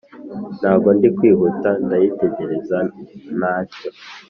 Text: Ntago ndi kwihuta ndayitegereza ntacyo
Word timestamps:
Ntago 0.59 0.87
ndi 0.95 1.09
kwihuta 1.17 1.69
ndayitegereza 1.83 2.77
ntacyo 3.37 3.89